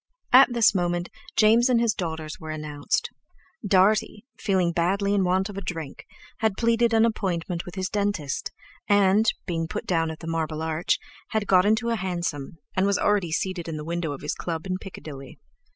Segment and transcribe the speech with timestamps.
[0.33, 3.11] At this moment James and his daughters were announced.
[3.63, 6.07] Dartie, feeling badly in want of a drink,
[6.39, 8.51] had pleaded an appointment with his dentist,
[8.89, 10.97] and, being put down at the Marble Arch,
[11.33, 14.65] had got into a hansom, and was already seated in the window of his club
[14.65, 15.37] in Piccadilly.